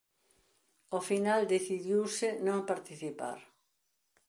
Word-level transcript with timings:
Ao 0.93 1.01
final 1.09 1.41
decidiuse 1.55 2.27
non 2.47 2.67
participar. 2.71 3.39